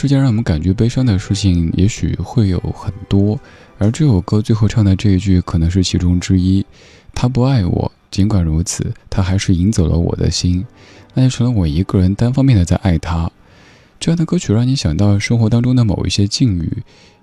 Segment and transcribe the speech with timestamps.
[0.00, 3.36] 世间让我们感觉悲伤的事情，也许会有很多，
[3.78, 6.64] 而这首歌最后唱的这一句，可能是其中之一。
[7.12, 10.64] 他不爱我，尽管如此，他还是赢走了我的心，
[11.14, 13.28] 那就成了我一个人单方面的在爱他。
[13.98, 16.72] 这样的歌曲让你想到生活当中的某一些境遇。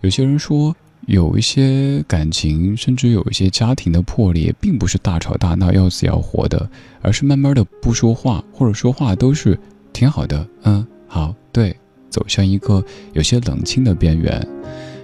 [0.02, 0.76] 有些人说，
[1.08, 6.70] 有一些感情，甚至有一些家庭的破裂，并不是大吵大闹要死要活的，
[7.02, 9.58] 而是慢慢的不说话，或者说话都是
[9.94, 11.74] 挺好的，嗯，好，对。
[12.16, 12.82] 走向一个
[13.12, 14.48] 有些冷清的边缘，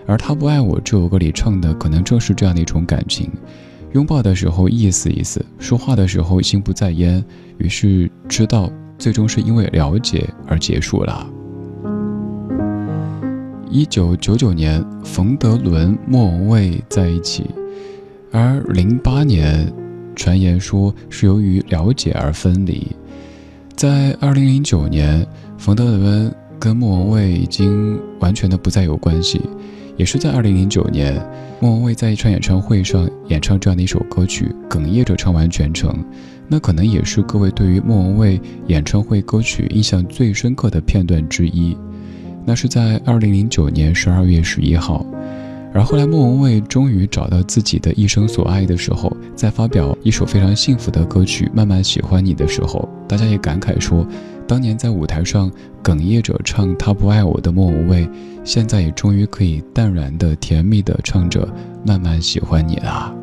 [0.05, 3.29] 而他不爱我这首歌里唱的，可能正是这样的一种感情。
[3.91, 7.21] 拥抱的时候意思意思，说话的时候心不在焉，
[7.57, 11.27] 于是知道最终是因为了解而结束了。
[13.69, 17.45] 一九九九年，冯德伦、莫文蔚在一起，
[18.31, 19.69] 而零八年，
[20.15, 22.87] 传言说是由于了解而分离。
[23.75, 25.27] 在二零零九年，
[25.57, 26.33] 冯德伦。
[26.61, 29.41] 跟莫文蔚已经完全的不再有关系，
[29.97, 31.19] 也是在二零零九年，
[31.59, 35.91] 莫文蔚在一场演唱会上演唱这样的一首歌曲，哽咽着唱完全程。
[36.47, 41.75] 那可能也是各位对于莫文蔚演唱会歌曲印象最深刻的片段之一。
[42.45, 45.03] 那是在二零零九年十二月十一号。
[45.73, 54.05] 而后来，莫文蔚终于找到自己的一生所爱的时候，在发表一首非常幸福的歌曲《慢慢喜欢你》的时候，大家也感慨说，
[54.51, 55.49] 当年在舞台上
[55.81, 58.05] 哽咽着唱《他不爱我》的莫文蔚，
[58.43, 61.45] 现在也终于可以淡然的、甜蜜的唱着
[61.87, 63.15] 《慢慢喜欢你》了。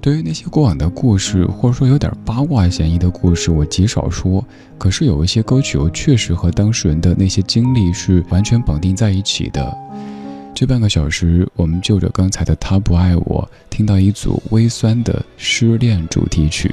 [0.00, 4.44] 对于那些过往的故事，或者说有点八卦嫌疑的故事，我极少说。
[4.78, 9.76] 可是有一些歌曲，我确实和当事人的那些经历是完全绑定在一起的。
[10.54, 16.72] 这半个小时，我们就着刚才的《他不爱我》，听到一组微酸的失恋主题曲。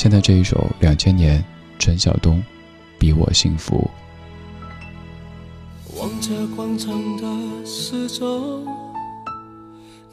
[0.00, 1.44] 现在这一首两千年
[1.76, 2.38] 陈晓东，
[3.00, 3.90] 《比我幸福》。
[6.00, 8.64] 望着广场的四周，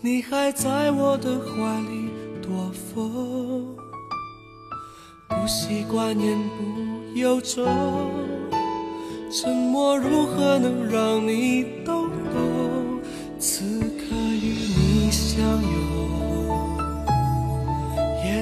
[0.01, 2.09] 你还在我的怀里
[2.41, 3.63] 躲风，
[5.27, 7.63] 不习惯言不由衷，
[9.31, 12.09] 沉默如何能让你懂？
[13.37, 13.79] 此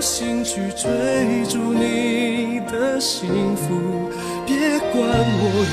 [0.00, 4.08] 心去追逐你的幸福，
[4.46, 5.64] 别管我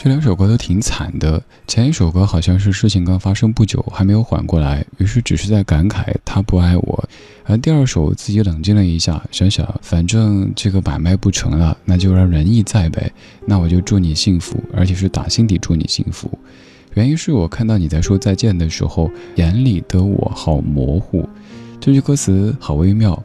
[0.00, 1.42] 这两首歌都挺惨的。
[1.66, 7.08] 前一首歌好像是事情刚发生不久，还没有缓过来，于是只是在感慨他不爱我。
[7.44, 13.10] 而第二首自己冷静了一下，想想反正这个买卖不成了，那就让仁义在呗。
[13.44, 16.30] 那我就祝你幸福，而且是打心底祝你幸福。
[16.94, 21.28] 原因是我看到你在说再见的时候，眼里的我好模糊。
[21.80, 23.20] 这句歌词好微妙，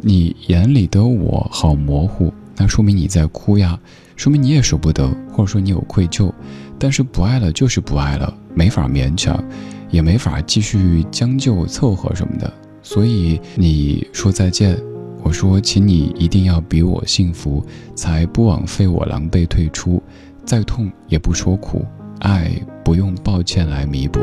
[0.00, 3.78] 你眼里的我好模糊，那说明你在哭呀。
[4.16, 6.32] 说明你也舍不得，或者说你有愧疚，
[6.78, 9.42] 但是不爱了就是不爱了，没法勉强，
[9.90, 12.52] 也没法继续将就凑合什么的。
[12.82, 14.76] 所以你说再见，
[15.22, 20.02] 我说请你一定要比我幸福，才不枉费我狼狈退出。
[20.44, 21.84] 再痛也不说苦，
[22.20, 22.50] 爱
[22.84, 24.20] 不用抱歉来弥补。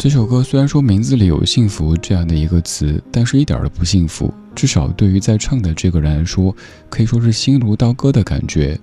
[0.00, 4.32] 这首歌虽然说名字里有“幸福”这样的一个词，但是一点都不幸福。
[4.54, 6.56] 至少对于在唱的这个人来说，
[6.88, 8.80] 可以说是心如刀割的感觉。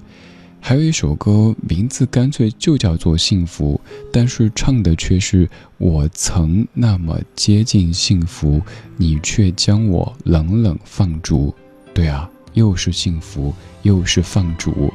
[0.62, 3.82] 还有一首歌，名字干脆就叫做《幸福》，
[4.14, 8.62] 但是唱的却是“我曾那么接近幸福，
[8.96, 11.52] 你却将我冷冷放逐”。
[11.96, 14.94] 对啊，又是幸福，又是放逐。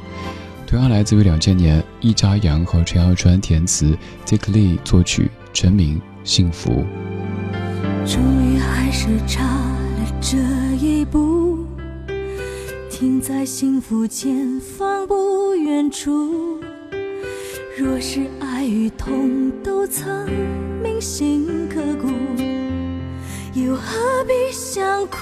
[0.65, 5.99] 同样来自于两千年，易家扬和陈小川填词，Dick Lee 作曲，陈明。
[6.23, 6.85] 幸福，
[8.05, 10.37] 终于还是差了这
[10.77, 11.65] 一步，
[12.89, 16.61] 停在幸福前方不远处。
[17.77, 20.29] 若是爱与痛都曾
[20.81, 22.07] 铭心刻骨，
[23.53, 25.17] 又何必想哭？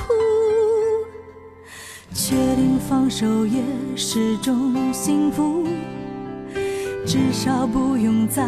[2.14, 3.60] 确定放手也
[3.96, 5.66] 是种幸福，
[7.08, 8.44] 至少不用再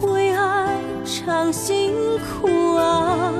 [0.00, 0.37] 为爱。
[1.08, 3.32] 常辛苦啊，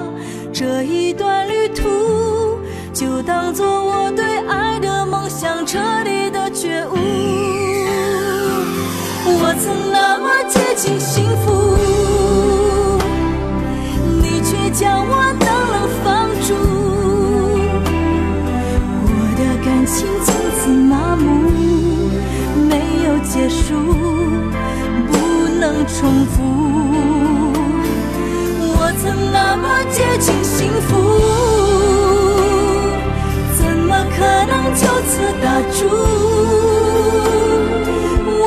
[0.55, 2.59] 这一段旅途
[2.95, 6.97] 就当做我对爱的梦想彻底的觉悟。
[9.27, 11.77] 我曾那么接近幸福，
[14.23, 16.55] 你却将我冷冷放逐。
[19.05, 21.27] 我的感情从此麻木，
[22.67, 22.73] 没
[23.05, 23.67] 有结束，
[25.13, 25.13] 不
[25.61, 26.68] 能重复。
[29.01, 30.97] 曾那么接近幸福，
[33.57, 35.79] 怎么可能就此打住？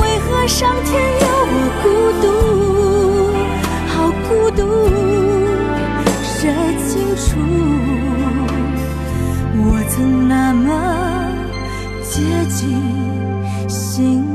[0.20, 0.90] 何上天
[1.20, 1.84] 要我孤
[2.22, 2.24] 独？
[3.88, 3.94] 好
[4.28, 4.60] 孤独，
[6.22, 6.38] 谁
[6.86, 7.20] 清楚？
[9.56, 10.66] 我曾那么
[12.02, 12.10] 接
[12.50, 12.60] 近
[13.68, 14.31] 幸福。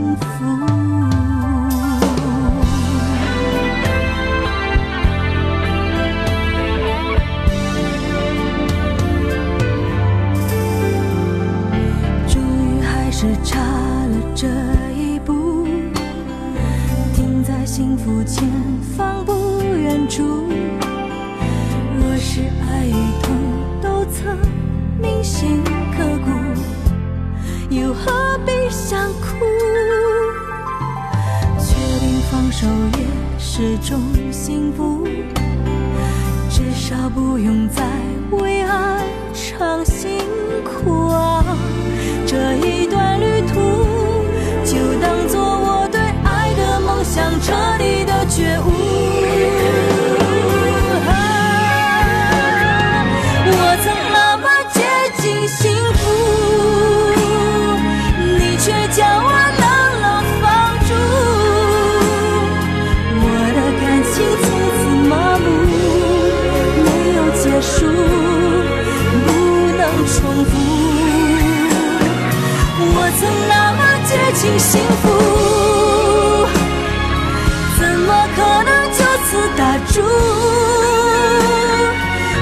[34.32, 35.06] 幸福，
[36.50, 37.84] 至少不用再
[38.32, 39.04] 为爱
[39.34, 40.20] 尝辛
[40.64, 41.44] 苦啊。
[42.26, 43.56] 这一段旅途，
[44.64, 48.77] 就当做我对爱的梦想彻底的觉悟。
[74.58, 75.10] 幸福
[77.80, 79.96] 怎么可能就此打住？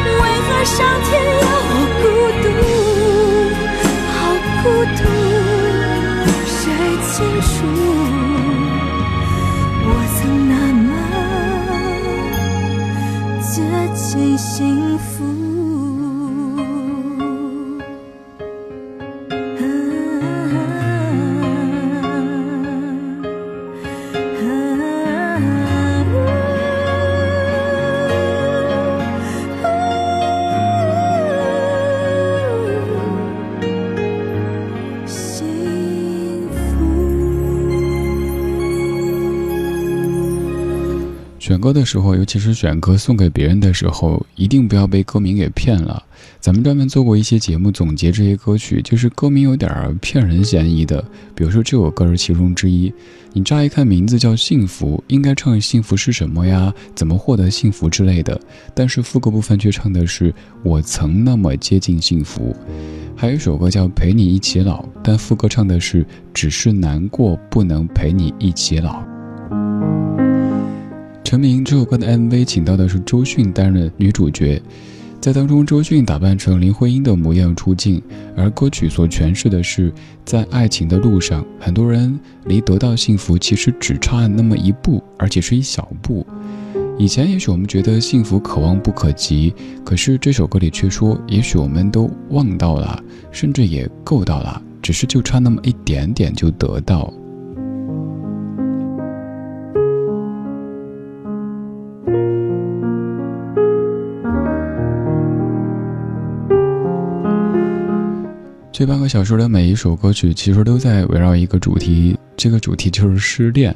[0.06, 1.10] 为何上天
[1.42, 1.74] 要我
[41.46, 46.04] 选歌的时候，尤其是选歌送给别人的时候，一定不要被歌名给骗了。
[46.40, 51.06] 咱们专门做过一些节目总结这些歌曲，就是歌名有点骗人嫌疑的。
[51.36, 52.92] 比如说这首歌是其中之一，
[53.32, 56.74] 你乍一看名字叫《幸福》，应该唱幸福是什么呀？
[56.96, 58.42] 怎么获得幸福之类的。
[58.74, 60.34] 但是副歌部分却唱的是
[60.64, 62.56] 我曾那么接近幸福。
[63.16, 69.14] 还有一首歌叫《陪你一起老》，但副歌唱的是只是难过不能陪你一起老。
[71.36, 74.62] 成名这首歌的 MV 请到的是周迅担任女主角，
[75.20, 78.01] 在当中周迅打扮成林徽因的模样出镜，
[78.38, 86.25] 而歌曲所诠释的是在爱情的路上，很多人离得到幸福其实只差那么一步，而且是一小步。
[86.98, 97.13] 以前也许我们觉得幸福可望不可及，可是这首歌里却说，也许我们都望到了，甚至也够到了，只是就差那么一点点就得到。
[108.77, 113.74] 这半个小时的每一首歌曲，其实都在围绕一个主题，这个主题就是失恋。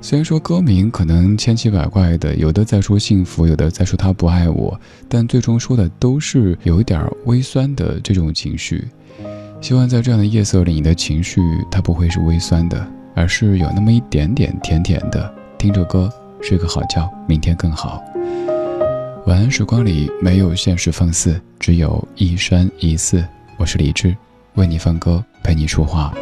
[0.00, 4.76] 虽然说歌名可能千奇百怪的，有的在说幸福，有的在说他不爱我，
[5.08, 8.88] 但最终说的都是有一点微酸的这种情绪。
[9.60, 15.32] 希望在这样的夜色里，你的情绪它不会是微酸的，而是有那么一点点甜甜的。
[15.56, 16.12] 听着歌，
[16.42, 18.02] 睡个好觉，明天更好。
[19.26, 23.24] 晚安时光里没有现实放肆，只有一生一世。
[23.56, 24.14] 我是李志，
[24.54, 26.14] 为你放歌，陪你说话。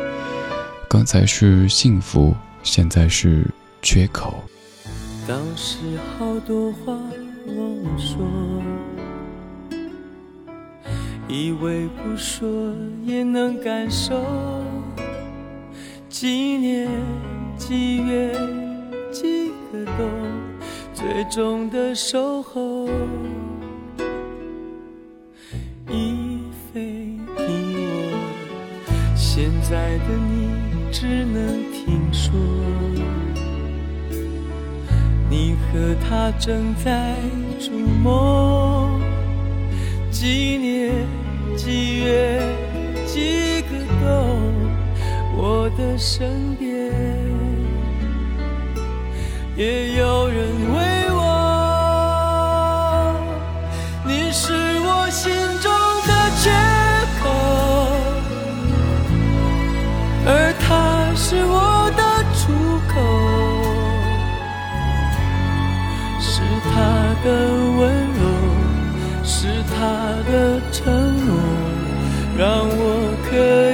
[0.88, 3.46] 刚才是幸福，现在是
[3.82, 4.42] 缺口。
[5.28, 5.76] 当时
[6.18, 6.92] 好多话
[7.46, 8.26] 忘了说，
[11.28, 12.48] 以为不说
[13.04, 14.24] 也能感受。
[16.08, 16.88] 几年
[17.56, 18.32] 几月
[19.12, 20.08] 几个冬，
[20.94, 22.88] 最终的守候。
[29.42, 30.52] 现在的你
[30.92, 32.30] 只能听说，
[35.28, 37.16] 你和他正在
[37.58, 39.00] 筑梦，
[40.12, 40.92] 几年
[41.56, 42.40] 几月
[43.04, 44.52] 几个冬，
[45.36, 46.92] 我的身边
[49.56, 50.91] 也有人为
[67.24, 67.28] 的
[67.78, 67.80] 温
[68.18, 68.22] 柔，
[69.22, 69.76] 是他
[70.30, 70.30] 的
[70.72, 70.80] 承
[71.26, 71.30] 诺，
[72.36, 72.80] 让我
[73.30, 73.30] 可
[73.70, 73.71] 以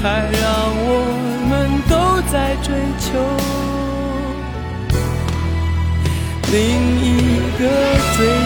[0.00, 0.42] 才让
[0.88, 0.90] 我
[1.50, 1.52] 们
[1.90, 1.94] 都
[2.32, 3.08] 在追求
[6.50, 6.58] 另
[7.04, 7.06] 一
[7.58, 7.62] 个
[8.16, 8.39] 最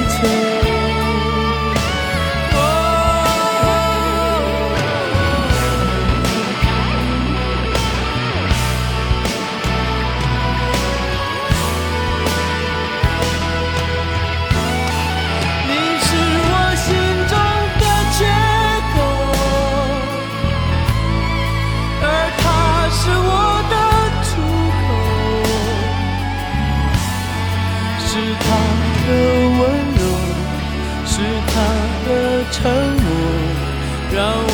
[31.55, 31.57] 他
[32.07, 32.57] 的承
[32.97, 33.07] 诺，
[34.12, 34.54] 让我。